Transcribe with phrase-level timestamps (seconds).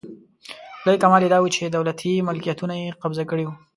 [0.85, 3.53] لوی کمال یې داوو چې دولتي ملکیتونه یې قبضه کړي وو.